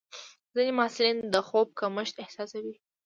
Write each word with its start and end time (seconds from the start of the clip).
ځینې 0.53 0.71
محصلین 0.79 1.17
د 1.33 1.35
خوب 1.47 1.67
کمښت 1.79 2.15
احساسوي. 2.23 2.75